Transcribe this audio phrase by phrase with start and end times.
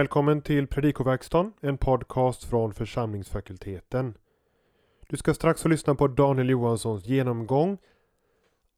[0.00, 4.14] Välkommen till Predikoverkstan, en podcast från församlingsfakulteten.
[5.08, 7.78] Du ska strax få lyssna på Daniel Johanssons genomgång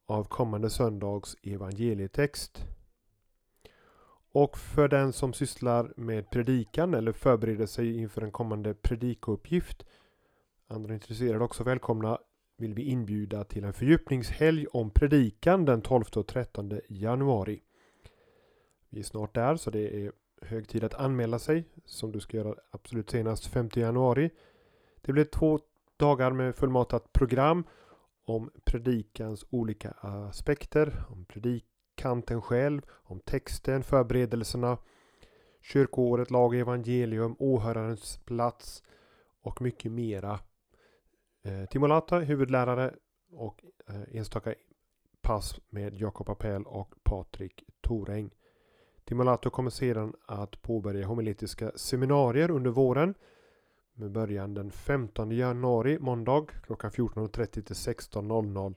[0.06, 2.66] av kommande söndags evangelietext.
[4.32, 9.86] Och för den som sysslar med predikan eller förbereder sig inför en kommande predikouppgift,
[10.66, 12.18] andra intresserade också välkomna,
[12.58, 17.62] vill vi inbjuda till en fördjupningshelg om predikan den 12 och 13 januari.
[18.88, 22.36] Vi är snart där så det är hög tid att anmäla sig som du ska
[22.36, 24.30] göra absolut senast 5 januari.
[25.00, 25.58] Det blir två
[25.96, 27.64] dagar med fullmatat program
[28.24, 34.78] om predikans olika aspekter, om predikanten själv, om texten, förberedelserna,
[35.60, 38.82] kyrkoåret, lag, evangelium, åhörarens plats
[39.42, 40.40] och mycket mera.
[41.44, 42.94] Eh, Timolata, huvudlärare
[43.30, 44.54] och eh, enstaka
[45.20, 48.30] pass med Jakob Appel och Patrik Toreng.
[49.04, 53.14] Timolato kommer sedan att påbörja homiletiska seminarier under våren
[53.94, 58.74] med början den 15 januari måndag klockan 14.30 till 16.00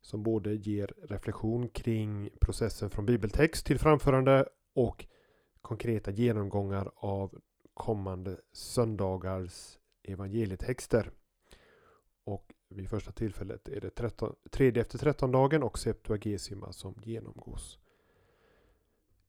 [0.00, 5.06] som både ger reflektion kring processen från bibeltext till framförande och
[5.62, 7.40] konkreta genomgångar av
[7.74, 11.10] kommande söndagars evangelietexter.
[12.24, 17.78] Och vid första tillfället är det 13, tredje efter 13 dagen och Septuagesima som genomgås.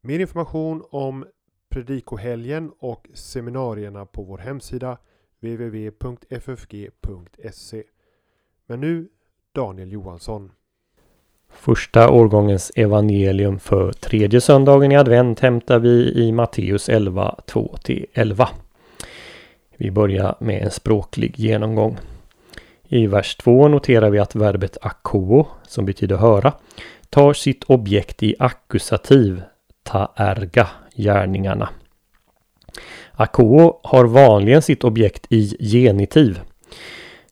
[0.07, 1.25] Mer information om
[1.69, 4.97] predikohelgen och seminarierna på vår hemsida
[5.39, 6.23] www.ffg.se.
[8.67, 9.07] Men nu
[9.55, 10.51] Daniel Johansson.
[11.49, 18.47] Första årgångens evangelium för tredje söndagen i advent hämtar vi i Matteus 11, 2-11.
[19.77, 21.97] Vi börjar med en språklig genomgång.
[22.87, 26.53] I vers 2 noterar vi att verbet akuo, som betyder höra,
[27.09, 29.41] tar sitt objekt i ackusativ
[29.87, 31.69] taerga, gärningarna.
[33.11, 36.39] Akoo har vanligen sitt objekt i genitiv.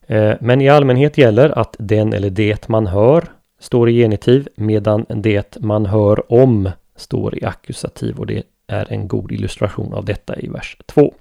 [0.06, 3.24] Eh, men i allmänhet gäller att den eller det man hör
[3.60, 9.08] står i genitiv medan det man hör om står i ackusativ och det är en
[9.08, 11.14] god illustration av detta i vers 2.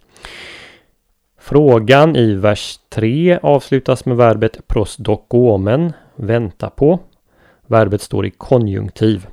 [1.40, 7.00] Frågan i vers 3 avslutas med verbet prosdokomen, vänta på.
[7.68, 9.28] Verbet står i konjunktiv.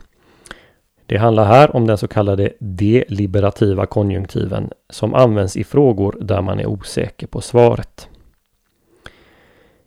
[1.12, 6.60] Det handlar här om den så kallade deliberativa konjunktiven som används i frågor där man
[6.60, 8.08] är osäker på svaret.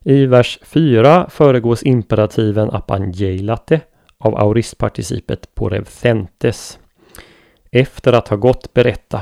[0.04, 3.82] I vers 4 föregås imperativen apangelate
[4.18, 6.80] av auristparticipet porevthentes.
[7.72, 9.22] Efter att ha gått berätta.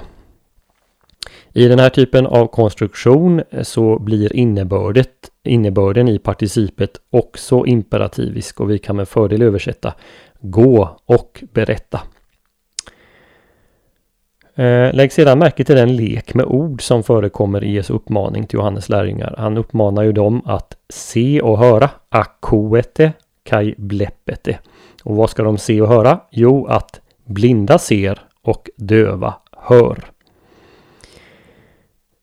[1.53, 5.09] I den här typen av konstruktion eh, så blir innebördet,
[5.43, 9.93] innebörden i participet också imperativisk och vi kan med fördel översätta
[10.41, 12.01] gå och berätta.
[14.55, 18.57] Eh, lägg sedan märke till den lek med ord som förekommer i Jesu uppmaning till
[18.57, 19.35] Johannes lärjungar.
[19.37, 21.89] Han uppmanar ju dem att se och höra.
[22.09, 23.13] Akoete
[23.43, 24.59] kai bleppete.
[25.03, 26.19] Och vad ska de se och höra?
[26.31, 30.12] Jo, att blinda ser och döva hör.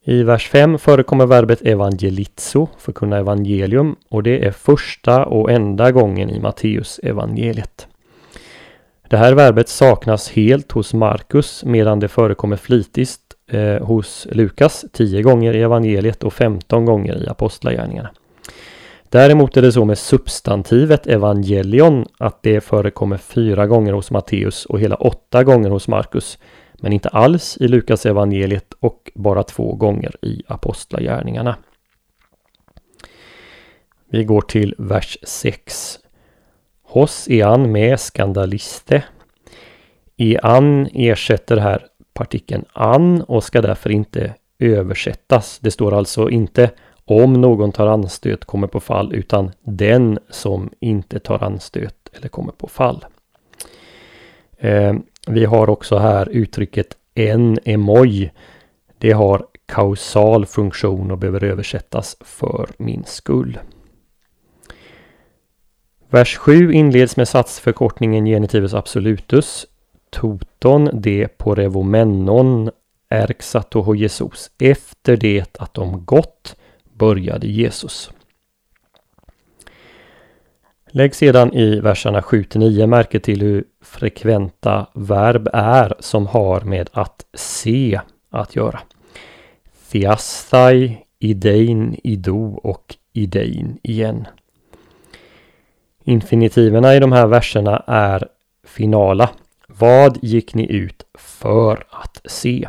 [0.04, 6.30] I vers 5 förekommer verbet evangelizo, förkunna evangelium, och det är första och enda gången
[6.30, 7.86] i Matteus evangeliet.
[9.08, 15.22] Det här verbet saknas helt hos Markus medan det förekommer flitigt eh, hos Lukas 10
[15.22, 18.10] gånger i evangeliet och 15 gånger i apostlagärningarna.
[19.08, 24.80] Däremot är det så med substantivet evangelion att det förekommer fyra gånger hos Matteus och
[24.80, 26.38] hela åtta gånger hos Markus.
[26.80, 31.56] Men inte alls i Lukas evangeliet och bara två gånger i apostlagärningarna.
[34.08, 35.98] Vi går till vers 6.
[36.82, 39.04] Hos ean med skandaliste.
[40.16, 45.58] Ean ersätter här partikeln an och ska därför inte översättas.
[45.58, 46.70] Det står alltså inte
[47.04, 52.52] om någon tar anstöt kommer på fall utan den som inte tar anstöt eller kommer
[52.52, 53.04] på fall.
[54.58, 54.94] Eh,
[55.26, 58.32] vi har också här uttrycket en emoj.
[58.98, 63.58] Det har kausal funktion och behöver översättas för min skull.
[66.10, 69.66] Vers 7 inleds med satsförkortningen genitivus absolutus.
[70.10, 72.70] Toton de porevomenon
[73.08, 74.50] erxatoho Jesus.
[74.58, 76.56] Efter det att de gått
[76.92, 78.10] började Jesus.
[80.92, 87.26] Lägg sedan i verserna 7-9 märke till hur frekventa verb är som har med att
[87.34, 88.00] se
[88.30, 88.80] att göra.
[89.90, 94.26] Theastai, idein, ido och idein igen.
[96.04, 98.28] Infinitiverna i de här verserna är
[98.64, 99.30] finala.
[99.68, 102.68] Vad gick ni ut för att se?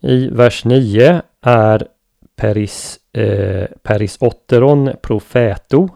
[0.00, 1.88] I vers 9 är
[2.38, 5.88] peris, eh, peris otteron profeto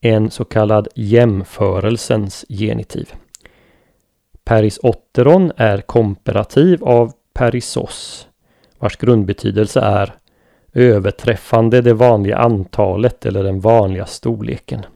[0.00, 3.12] en så kallad jämförelsens genitiv.
[4.44, 8.28] Peris otteron är komparativ av perisos
[8.78, 10.14] vars grundbetydelse är
[10.72, 14.86] överträffande det vanliga antalet eller den vanliga storleken.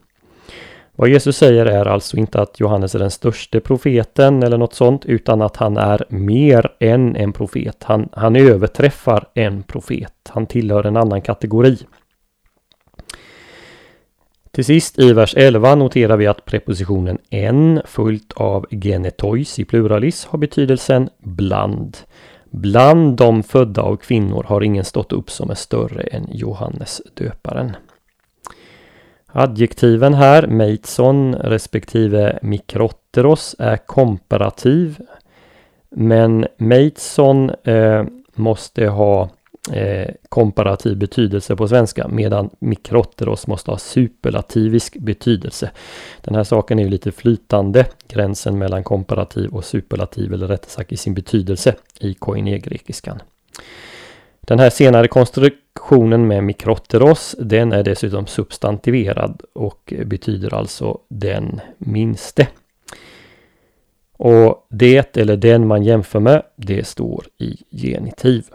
[0.99, 5.05] Vad Jesus säger är alltså inte att Johannes är den största profeten eller något sånt
[5.05, 7.83] utan att han är mer än en profet.
[7.83, 10.13] Han, han överträffar en profet.
[10.29, 11.77] Han tillhör en annan kategori.
[14.51, 20.25] Till sist i vers 11 noterar vi att prepositionen en följt av genetois i pluralis
[20.25, 21.97] har betydelsen bland.
[22.51, 27.75] Bland de födda av kvinnor har ingen stått upp som är större än Johannes döparen.
[29.31, 34.99] Adjektiven här, meitson respektive mikrotteros, är komparativ.
[35.89, 38.03] Men meitson eh,
[38.35, 39.29] måste ha
[39.71, 45.71] eh, komparativ betydelse på svenska medan mikrotteros måste ha superlativisk betydelse.
[46.21, 50.91] Den här saken är ju lite flytande, gränsen mellan komparativ och superlativ eller rättare sagt
[50.91, 53.19] i sin betydelse i koine-grekiskan.
[54.49, 62.47] Den här senare konstruktionen med mikroteros den är dessutom substantiverad och betyder alltså den minste.
[64.17, 68.45] Och det eller den man jämför med det står i genitiv.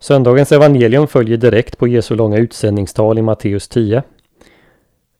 [0.00, 4.02] Söndagens evangelium följer direkt på Jesu långa utsändningstal i Matteus 10.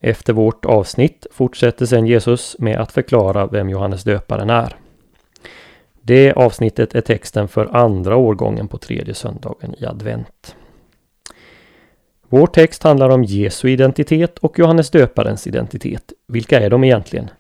[0.00, 4.81] Efter vårt avsnitt fortsätter sedan Jesus med att förklara vem Johannes döparen är.
[6.04, 10.56] Det avsnittet är texten för andra årgången på tredje söndagen i advent.
[12.28, 16.12] Vår text handlar om Jesu identitet och Johannes döparens identitet.
[16.28, 17.30] Vilka är de egentligen?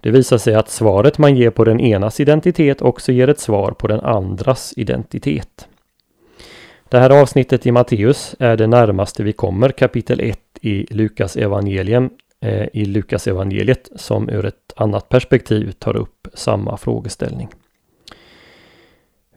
[0.00, 3.70] Det visar sig att svaret man ger på den enas identitet också ger ett svar
[3.70, 5.68] på den andras identitet.
[6.88, 12.10] Det här avsnittet i Matteus är det närmaste vi kommer kapitel 1 i Lukas evangelium
[12.40, 17.48] eh, i Lukas evangeliet som ur ett annat perspektiv tar upp samma frågeställning.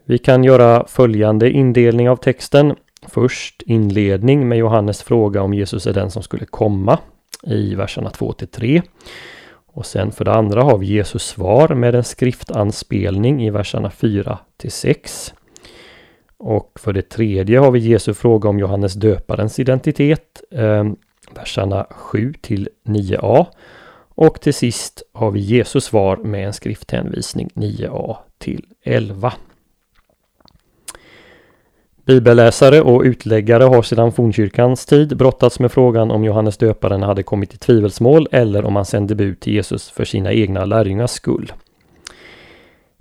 [0.05, 2.75] Vi kan göra följande indelning av texten.
[3.07, 6.99] Först inledning med Johannes fråga om Jesus är den som skulle komma
[7.43, 8.81] i verserna 2 till 3.
[9.73, 14.39] Och sen för det andra har vi Jesus svar med en skriftanspelning i verserna 4
[14.57, 15.33] till 6.
[16.37, 20.85] Och för det tredje har vi Jesu fråga om Johannes döparens identitet, eh,
[21.35, 23.45] verserna 7 till 9a.
[24.15, 29.33] Och till sist har vi Jesu svar med en skrifthänvisning 9a till 11.
[32.05, 37.53] Bibelläsare och utläggare har sedan fornkyrkans tid brottats med frågan om Johannes döparen hade kommit
[37.53, 41.53] i tvivelsmål eller om han sände bud till Jesus för sina egna lärjungars skull.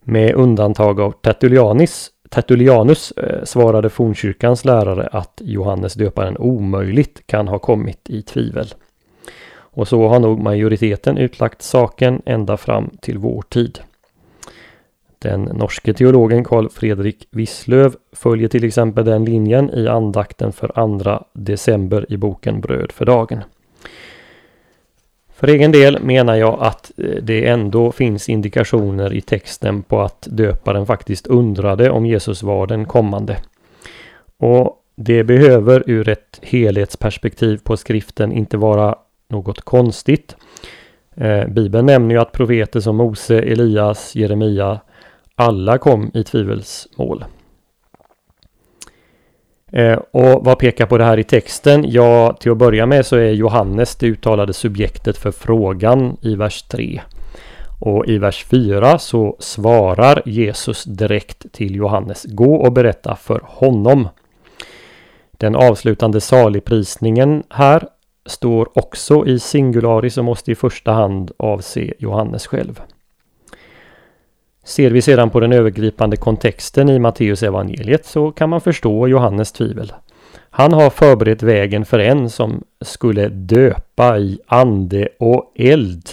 [0.04, 7.58] Med undantag av Tertullianis Tertullianus eh, svarade fornkyrkans lärare att Johannes döparen omöjligt kan ha
[7.58, 8.74] kommit i tvivel.
[9.54, 13.80] Och så har nog majoriteten utlagt saken ända fram till vår tid.
[15.22, 21.22] Den norske teologen Carl Fredrik Wisslöv följer till exempel den linjen i andakten för andra
[21.32, 23.38] december i boken Bröd för dagen.
[25.34, 30.26] För egen del menar jag att eh, det ändå finns indikationer i texten på att
[30.30, 33.36] döparen faktiskt undrade om Jesus var den kommande.
[34.36, 38.96] Och det behöver ur ett helhetsperspektiv på skriften inte vara
[39.28, 40.36] något konstigt.
[41.14, 44.80] Eh, Bibeln nämner ju att profeter som Mose, Elias, Jeremia
[45.34, 47.24] alla kom i tvivelsmål.
[49.72, 51.84] Eh, och vad pekar på det här i texten?
[51.88, 56.62] Ja, till att börja med så är Johannes det uttalade subjektet för frågan i vers
[56.62, 57.00] 3.
[57.80, 62.24] Och i vers 4 så svarar Jesus direkt till Johannes.
[62.24, 64.08] Gå och berätta för honom.
[65.32, 67.88] Den avslutande saligprisningen här
[68.26, 72.80] står också i singularis och måste i första hand avse Johannes själv.
[74.64, 79.52] Ser vi sedan på den övergripande kontexten i Matteus evangeliet så kan man förstå Johannes
[79.52, 79.92] tvivel.
[80.50, 86.08] Han har förberett vägen för en som skulle döpa i ande och eld.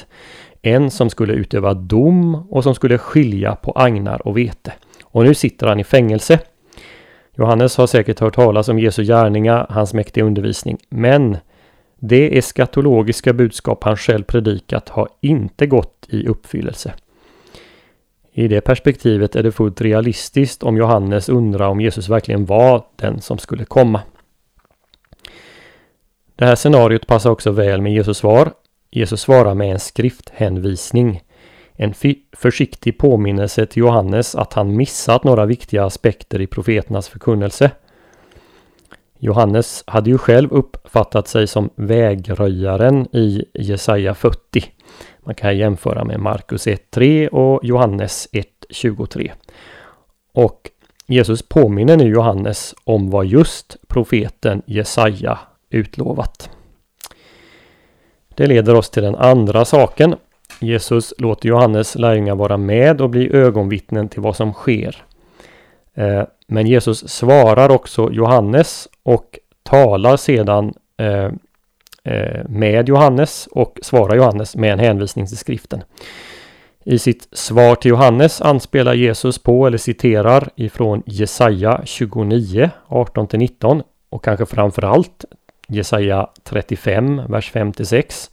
[0.62, 4.74] En som skulle utöva dom och som skulle skilja på agnar och vete.
[5.04, 6.40] Och nu sitter han i fängelse.
[7.36, 10.78] Johannes har säkert hört talas om Jesu gärningar, hans mäktiga undervisning.
[10.90, 11.38] Men
[12.00, 16.94] det eskatologiska budskap han själv predikat har inte gått i uppfyllelse.
[18.40, 23.22] I det perspektivet är det fullt realistiskt om Johannes undrar om Jesus verkligen var den
[23.22, 24.02] som skulle komma.
[26.36, 28.52] Det här scenariot passar också väl med Jesus svar.
[28.92, 31.22] Jesus svarar med en skrifthänvisning.
[31.74, 31.94] En
[32.38, 37.72] försiktig påminnelse till Johannes att han missat några viktiga aspekter i profeternas förkunnelse.
[39.20, 44.64] Johannes hade ju själv uppfattat sig som vägröjaren i Jesaja 40.
[45.26, 49.32] Man kan jämföra med Markus 1.3 och Johannes 1.23.
[50.34, 50.70] Och
[51.08, 56.50] Jesus påminner nu Johannes om vad just profeten Jesaja utlovat.
[58.36, 60.16] Det leder oss till den andra saken.
[60.60, 65.06] Jesus låter Johannes lärjungar vara med och bli ögonvittnen till vad som sker.
[66.00, 71.32] Eh, men Jesus svarar också Johannes och talar sedan eh,
[72.04, 75.84] eh, med Johannes och svarar Johannes med en hänvisning till skriften.
[76.84, 84.24] I sitt svar till Johannes anspelar Jesus på eller citerar ifrån Jesaja 29, 18-19 och
[84.24, 85.26] kanske framförallt
[85.68, 88.30] Jesaja 35, vers 5-6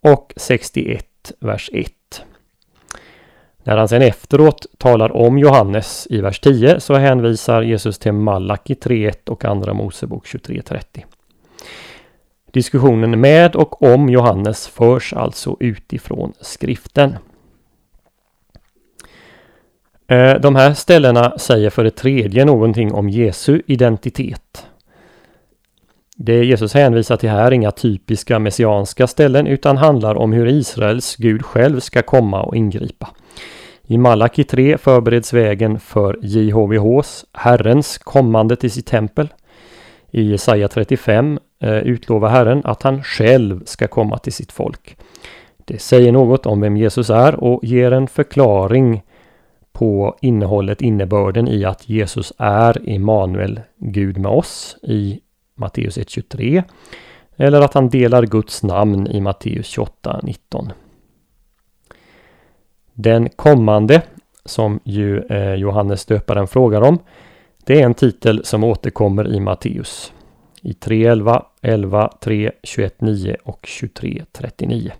[0.00, 1.06] och 61,
[1.40, 1.92] vers 1.
[3.64, 8.74] När han sen efteråt talar om Johannes i vers 10 så hänvisar Jesus till Malaki
[8.74, 11.04] 3.1 och Andra Mosebok 23.30.
[12.52, 17.16] Diskussionen med och om Johannes förs alltså utifrån skriften.
[20.06, 24.66] Eh, de här ställena säger för det tredje någonting om Jesu identitet.
[26.22, 31.16] Det Jesus hänvisar till här är inga typiska messianska ställen utan handlar om hur Israels
[31.16, 33.08] Gud själv ska komma och ingripa.
[33.82, 39.28] I Malaki 3 förbereds vägen för JHVHs, Herrens, kommande till sitt tempel.
[40.10, 44.96] I Jesaja 35 eh, utlovar Herren att han själv ska komma till sitt folk.
[45.64, 49.02] Det säger något om vem Jesus är och ger en förklaring
[49.72, 55.20] på innehållet, innebörden i att Jesus är Immanuel, Gud med oss i
[55.60, 56.62] Matteus 1.23
[57.36, 60.70] eller att han delar Guds namn i Matteus 28.19.
[62.94, 64.02] Den kommande,
[64.44, 66.98] som ju eh, Johannes döparen frågar om,
[67.64, 70.12] det är en titel som återkommer i Matteus
[70.62, 74.90] i 3.11, 11, 3, 21, 9 och 23.39.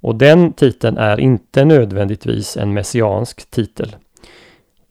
[0.00, 3.96] Och den titeln är inte nödvändigtvis en messiansk titel.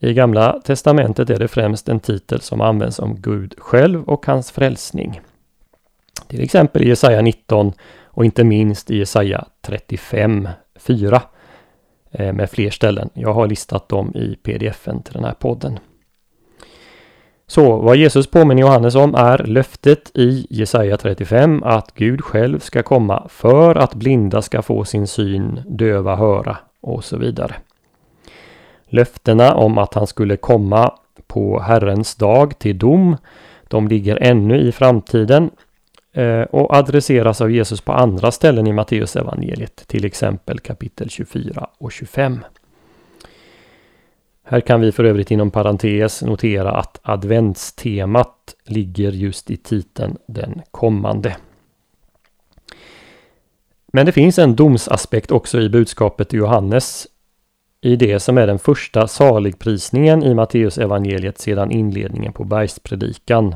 [0.00, 4.50] I Gamla Testamentet är det främst en titel som används om Gud själv och hans
[4.50, 5.20] frälsning.
[6.28, 7.72] Till exempel i Jesaja 19
[8.04, 11.22] och inte minst i Jesaja 35, 4
[12.10, 13.10] eh, med fler ställen.
[13.14, 15.78] Jag har listat dem i pdfen till den här podden.
[17.46, 22.82] Så vad Jesus påminner Johannes om är löftet i Jesaja 35 att Gud själv ska
[22.82, 27.54] komma för att blinda ska få sin syn, döva höra och så vidare.
[28.88, 30.92] Löftena om att han skulle komma
[31.26, 33.16] på Herrens dag till dom,
[33.68, 35.50] de ligger ännu i framtiden
[36.12, 41.70] eh, och adresseras av Jesus på andra ställen i Matteus evangeliet, till exempel kapitel 24
[41.78, 42.44] och 25.
[44.44, 50.62] Här kan vi för övrigt inom parentes notera att adventstemat ligger just i titeln Den
[50.70, 51.36] kommande.
[53.92, 57.06] Men det finns en domsaspekt också i budskapet till Johannes
[57.80, 63.54] i det som är den första saligprisningen i Matteus evangeliet sedan inledningen på bergspredikan.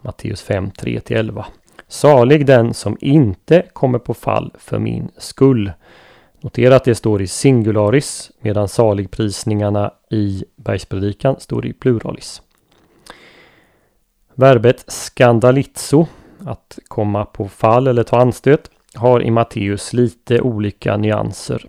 [0.00, 1.44] Matteus 5, 3-11.
[1.88, 5.72] Salig den som inte kommer på fall för min skull.
[6.40, 12.42] Notera att det står i singularis medan saligprisningarna i bergspredikan står i pluralis.
[14.34, 16.06] Verbet skandalizo,
[16.44, 21.66] att komma på fall eller ta anstöt, har i Matteus lite olika nyanser.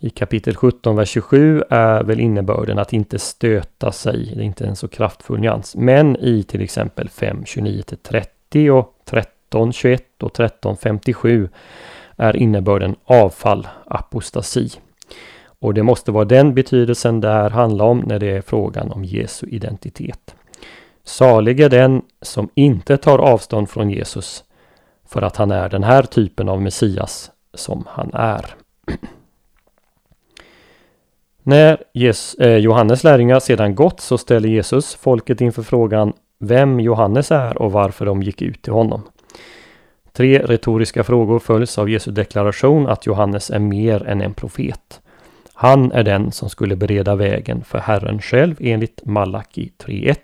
[0.00, 4.32] I kapitel 17, vers 27 är väl innebörden att inte stöta sig.
[4.34, 5.76] Det är inte en så kraftfull nyans.
[5.76, 11.48] Men i till exempel 5, 29-30 och 13, 21 och 13, 57
[12.16, 14.70] är innebörden avfall, apostasi.
[15.60, 19.04] Och det måste vara den betydelsen det här handlar om när det är frågan om
[19.04, 20.34] Jesu identitet.
[21.04, 24.44] Salig är den som inte tar avstånd från Jesus
[25.08, 28.54] för att han är den här typen av Messias som han är.
[31.48, 31.78] När
[32.38, 37.72] eh, Johannes lärjungar sedan gått så ställer Jesus folket inför frågan vem Johannes är och
[37.72, 39.02] varför de gick ut till honom.
[40.12, 45.00] Tre retoriska frågor följs av Jesu deklaration att Johannes är mer än en profet.
[45.52, 50.16] Han är den som skulle bereda vägen för Herren själv enligt Malaki 3.1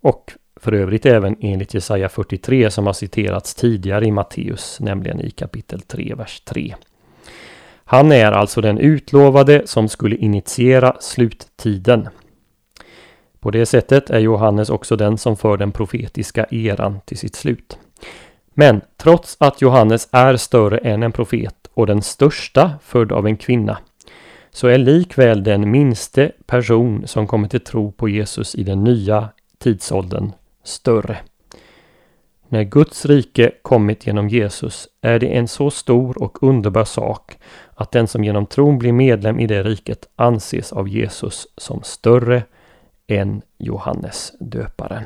[0.00, 5.30] och för övrigt även enligt Jesaja 43 som har citerats tidigare i Matteus, nämligen i
[5.30, 6.74] kapitel 3, vers 3.
[7.88, 12.08] Han är alltså den utlovade som skulle initiera sluttiden.
[13.40, 17.78] På det sättet är Johannes också den som för den profetiska eran till sitt slut.
[18.54, 23.36] Men trots att Johannes är större än en profet och den största född av en
[23.36, 23.78] kvinna
[24.50, 29.28] så är likväl den minste person som kommer till tro på Jesus i den nya
[29.58, 30.32] tidsåldern
[30.64, 31.18] större.
[32.48, 37.38] När Guds rike kommit genom Jesus är det en så stor och underbar sak
[37.74, 42.42] att den som genom tron blir medlem i det riket anses av Jesus som större
[43.06, 45.04] än Johannes döparen.